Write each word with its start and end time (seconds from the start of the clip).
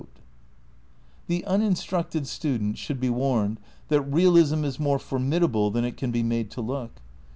3di 0.01 0.05
INTEODUCTION 0.05 0.19
The 1.27 1.43
uniiiBtructed 1.47 2.25
student 2.25 2.77
should 2.79 2.99
be 2.99 3.11
warned 3.11 3.59
that 3.89 4.01
realism 4.01 4.65
is 4.65 4.79
more 4.79 4.97
formidable 4.97 5.69
than 5.69 5.85
it 5.85 5.95
can 5.95 6.09
be 6.09 6.23
made 6.23 6.49
to 6.49 6.61
look. 6.61 6.93